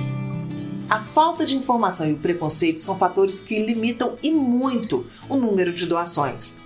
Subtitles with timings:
[0.89, 5.73] A falta de informação e o preconceito são fatores que limitam e muito o número
[5.73, 6.59] de doações,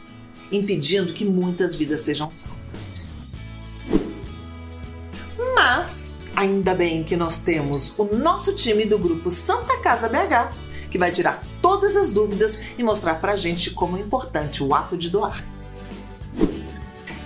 [0.52, 3.05] impedindo que muitas vidas sejam salvas.
[6.36, 10.54] Ainda bem que nós temos o nosso time do grupo Santa Casa BH,
[10.92, 14.98] que vai tirar todas as dúvidas e mostrar pra gente como é importante o ato
[14.98, 15.44] de doar.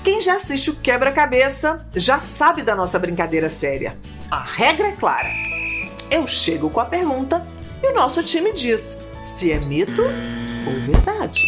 [0.04, 3.98] Quem já assiste o quebra-cabeça já sabe da nossa brincadeira séria.
[4.32, 5.28] A regra é clara.
[6.10, 7.46] Eu chego com a pergunta
[7.84, 11.44] e o nosso time diz se é mito ou verdade.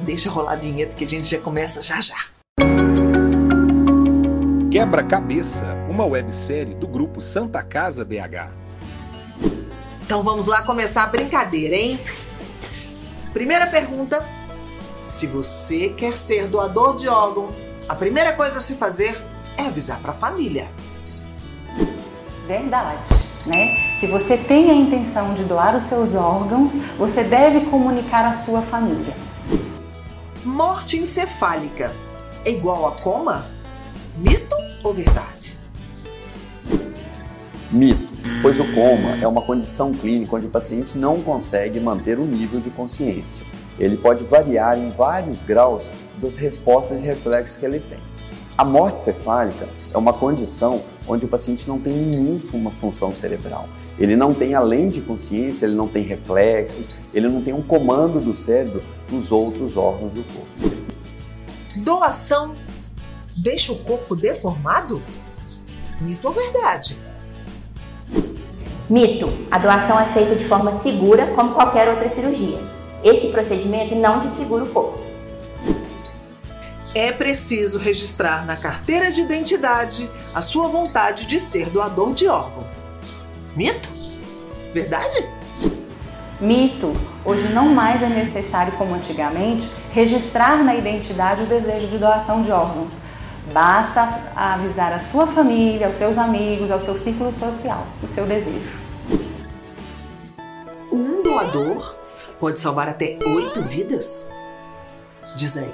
[0.00, 2.26] Deixa rolar a vinheta que a gente já começa já já.
[4.70, 5.64] Quebra-cabeça,
[5.96, 8.52] uma websérie do grupo Santa Casa BH.
[10.04, 11.98] Então vamos lá começar a brincadeira, hein?
[13.32, 14.22] Primeira pergunta:
[15.06, 17.48] se você quer ser doador de órgão,
[17.88, 19.16] a primeira coisa a se fazer
[19.56, 20.68] é avisar para a família.
[22.46, 23.08] Verdade,
[23.46, 23.96] né?
[23.98, 28.60] Se você tem a intenção de doar os seus órgãos, você deve comunicar à sua
[28.60, 29.14] família.
[30.44, 31.90] Morte encefálica
[32.44, 33.46] é igual a coma?
[34.18, 35.35] Mito ou verdade?
[37.70, 38.06] Mito,
[38.42, 42.60] pois o coma é uma condição clínica onde o paciente não consegue manter o nível
[42.60, 43.44] de consciência.
[43.78, 45.90] Ele pode variar em vários graus
[46.22, 47.98] das respostas de reflexo que ele tem.
[48.56, 53.68] A morte cefálica é uma condição onde o paciente não tem nenhuma função cerebral.
[53.98, 58.20] Ele não tem, além de consciência, ele não tem reflexos, ele não tem um comando
[58.20, 60.76] do cérebro nos outros órgãos do corpo.
[61.76, 62.52] Doação
[63.36, 65.02] deixa o corpo deformado?
[66.00, 66.96] Mito ou verdade?
[68.88, 72.58] Mito: a doação é feita de forma segura, como qualquer outra cirurgia.
[73.02, 75.00] Esse procedimento não desfigura o corpo.
[76.94, 82.64] É preciso registrar na carteira de identidade a sua vontade de ser doador de órgão.
[83.54, 83.90] Mito?
[84.72, 85.28] Verdade?
[86.40, 86.92] Mito.
[87.24, 92.52] Hoje não mais é necessário, como antigamente, registrar na identidade o desejo de doação de
[92.52, 92.98] órgãos.
[93.52, 98.76] Basta avisar a sua família, aos seus amigos, ao seu círculo social, o seu desejo.
[100.92, 101.96] Um doador
[102.40, 104.30] pode salvar até oito vidas?
[105.36, 105.72] Diz aí.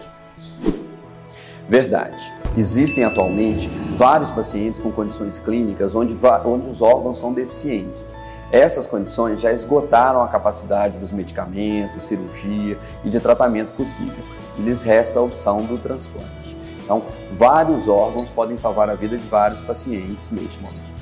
[1.68, 2.32] Verdade.
[2.56, 3.66] Existem atualmente
[3.96, 8.18] vários pacientes com condições clínicas onde, onde os órgãos são deficientes.
[8.50, 14.22] Essas condições já esgotaram a capacidade dos medicamentos, cirurgia e de tratamento possível
[14.58, 16.51] e lhes resta a opção do transplante.
[16.84, 20.92] Então, vários órgãos podem salvar a vida de vários pacientes neste momento.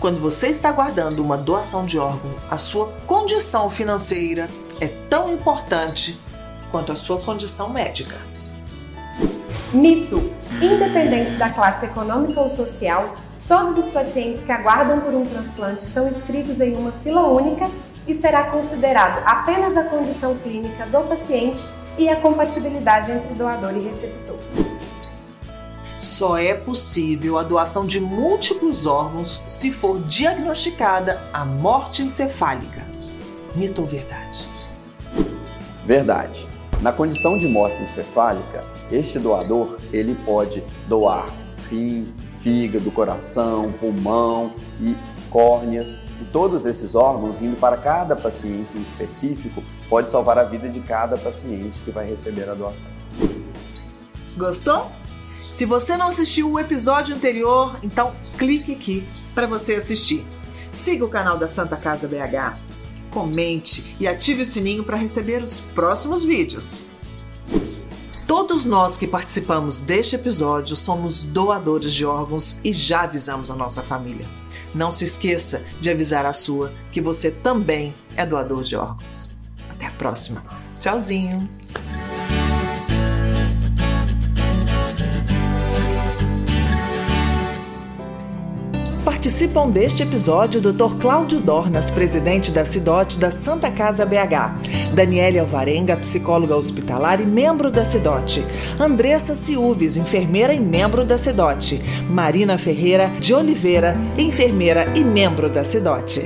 [0.00, 4.48] Quando você está guardando uma doação de órgão, a sua condição financeira
[4.80, 6.18] é tão importante
[6.70, 8.16] quanto a sua condição médica.
[9.72, 13.14] Mito: independente da classe econômica ou social,
[13.48, 17.70] todos os pacientes que aguardam por um transplante são inscritos em uma fila única
[18.06, 21.64] e será considerado apenas a condição clínica do paciente
[21.96, 24.36] e a compatibilidade entre doador e receptor.
[26.04, 32.86] Só é possível a doação de múltiplos órgãos se for diagnosticada a morte encefálica.
[33.54, 34.46] Mito ou verdade?
[35.86, 36.46] Verdade.
[36.82, 38.62] Na condição de morte encefálica,
[38.92, 41.26] este doador ele pode doar
[41.70, 42.12] rim,
[42.42, 44.94] fígado, coração, pulmão e
[45.30, 50.68] córneas e todos esses órgãos indo para cada paciente em específico pode salvar a vida
[50.68, 52.90] de cada paciente que vai receber a doação.
[54.36, 54.90] Gostou?
[55.54, 60.26] Se você não assistiu o episódio anterior, então clique aqui para você assistir.
[60.72, 62.58] Siga o canal da Santa Casa BH,
[63.08, 66.86] comente e ative o sininho para receber os próximos vídeos.
[68.26, 73.80] Todos nós que participamos deste episódio somos doadores de órgãos e já avisamos a nossa
[73.80, 74.26] família.
[74.74, 79.30] Não se esqueça de avisar a sua que você também é doador de órgãos.
[79.70, 80.44] Até a próxima.
[80.80, 81.48] Tchauzinho.
[89.24, 90.98] Participam deste episódio o Dr.
[91.00, 97.70] Cláudio Dornas, presidente da CIDOT da Santa Casa BH, Daniela Alvarenga, psicóloga hospitalar e membro
[97.70, 98.44] da CIDOT,
[98.78, 105.64] Andressa Ciúves, enfermeira e membro da CIDOT, Marina Ferreira de Oliveira, enfermeira e membro da
[105.64, 106.20] CIDOT.